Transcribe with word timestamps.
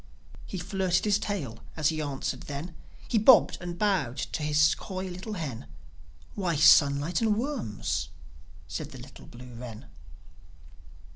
He 0.47 0.57
flirted 0.57 1.05
his 1.05 1.19
tail 1.19 1.59
as 1.77 1.89
he 1.89 2.01
answered 2.01 2.41
then, 2.49 2.73
He 3.07 3.19
bobbed 3.19 3.59
and 3.61 3.73
he 3.73 3.77
bowed 3.77 4.17
to 4.17 4.41
his 4.41 4.73
coy 4.73 5.05
little 5.07 5.33
hen: 5.33 5.67
"Why, 6.33 6.55
sunlight 6.55 7.21
and 7.21 7.37
worms!" 7.37 8.09
said 8.67 8.89
the 8.89 8.97
little 8.97 9.27
blue 9.27 9.53
wren. 9.53 9.85